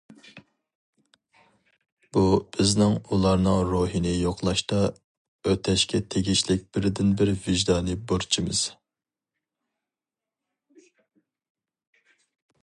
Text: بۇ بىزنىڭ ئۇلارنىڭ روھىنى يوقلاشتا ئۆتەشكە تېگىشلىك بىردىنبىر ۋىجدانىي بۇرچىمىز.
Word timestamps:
بۇ 2.15 2.23
بىزنىڭ 2.57 2.95
ئۇلارنىڭ 3.11 3.59
روھىنى 3.73 4.13
يوقلاشتا 4.13 4.79
ئۆتەشكە 5.51 6.01
تېگىشلىك 6.15 6.65
بىردىنبىر 6.79 7.33
ۋىجدانىي 7.45 8.01
بۇرچىمىز. 8.13 8.65